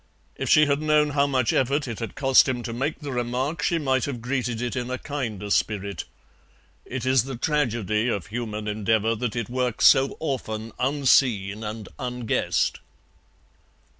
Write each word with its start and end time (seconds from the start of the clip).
If 0.35 0.49
she 0.49 0.65
had 0.65 0.81
known 0.81 1.11
how 1.11 1.27
much 1.27 1.53
effort 1.53 1.87
it 1.87 1.99
had 1.99 2.15
cost 2.15 2.49
him 2.49 2.63
to 2.63 2.73
make 2.73 3.01
the 3.01 3.11
remark 3.11 3.61
she 3.61 3.77
might 3.77 4.05
have 4.05 4.19
greeted 4.19 4.59
it 4.59 4.75
in 4.75 4.89
a 4.89 4.97
kinder 4.97 5.51
spirit. 5.51 6.05
It 6.85 7.05
is 7.05 7.25
the 7.25 7.35
tragedy 7.35 8.07
of 8.07 8.25
human 8.25 8.67
endeavour 8.67 9.13
that 9.13 9.35
it 9.35 9.47
works 9.47 9.85
so 9.85 10.17
often 10.19 10.71
unseen 10.79 11.63
and 11.63 11.87
unguessed. 11.99 12.79